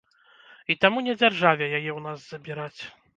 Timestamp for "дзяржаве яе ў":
1.19-2.07